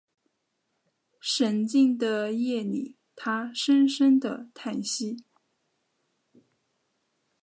[1.19, 5.23] 沈静的夜里他深深的叹息